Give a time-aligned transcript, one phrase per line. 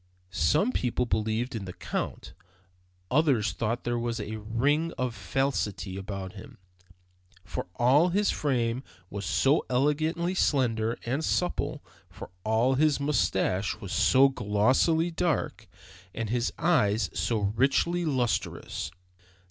[0.31, 2.33] Some people believed in the Count,
[3.11, 6.57] others thought that there was a ring of falsity about him,
[7.43, 13.91] for all his frame was so elegantly slender and supple, for all his mustache was
[13.93, 15.67] so glossily dark,
[16.15, 18.89] and his eyes so richly lustrous.